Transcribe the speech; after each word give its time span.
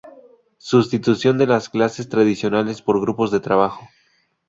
Sustitución 0.57 1.37
de 1.37 1.45
las 1.45 1.69
clases 1.69 2.09
tradicionales 2.09 2.81
por 2.81 2.99
grupos 3.01 3.29
de 3.29 3.39
trabajo. 3.39 3.87